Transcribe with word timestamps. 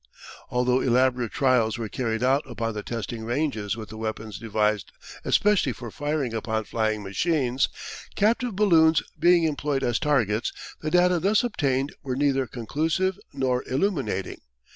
Although 0.49 0.79
elaborate 0.79 1.31
trials 1.31 1.77
were 1.77 1.87
carried 1.87 2.23
out 2.23 2.41
upon 2.49 2.73
the 2.73 2.81
testing 2.81 3.23
ranges 3.23 3.77
with 3.77 3.89
the 3.89 3.97
weapons 3.99 4.39
devised 4.39 4.91
especially 5.23 5.73
for 5.73 5.91
firing 5.91 6.33
upon 6.33 6.63
flying 6.63 7.03
machines, 7.03 7.69
captive 8.15 8.55
balloons 8.55 9.03
being 9.19 9.43
employed 9.43 9.83
as 9.83 9.99
targets, 9.99 10.51
the 10.81 10.89
data 10.89 11.19
thus 11.19 11.43
obtained 11.43 11.93
were 12.01 12.15
neither 12.15 12.47
conclusive 12.47 13.19
nor 13.31 13.63
illuminating. 13.69 14.41